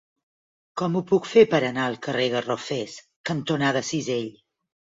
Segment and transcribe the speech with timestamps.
[0.81, 2.99] Com ho puc fer per anar al carrer Garrofers
[3.33, 4.29] cantonada Cisell?